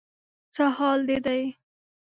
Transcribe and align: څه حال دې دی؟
څه 0.53 0.63
حال 0.75 0.99
دې 1.09 1.17
دی؟ 1.25 1.41